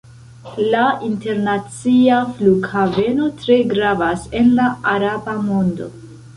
La 0.75 0.85
internacia 1.07 2.23
flughaveno 2.39 3.29
tre 3.45 3.61
gravas 3.77 4.27
en 4.43 4.53
la 4.59 4.69
araba 4.97 5.41
mondo. 5.55 5.95